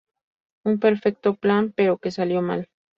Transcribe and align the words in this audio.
Un 0.65 0.79
perfecto 0.79 1.35
plan 1.35 1.73
pero 1.77 1.99
que 1.99 2.09
salió 2.09 2.41
mal. 2.41 2.67